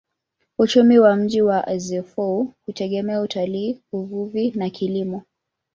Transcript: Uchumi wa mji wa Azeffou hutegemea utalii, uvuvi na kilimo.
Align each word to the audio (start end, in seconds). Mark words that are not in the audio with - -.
Uchumi 0.57 0.99
wa 0.99 1.15
mji 1.15 1.41
wa 1.41 1.67
Azeffou 1.67 2.53
hutegemea 2.65 3.21
utalii, 3.21 3.81
uvuvi 3.91 4.51
na 4.51 4.69
kilimo. 4.69 5.21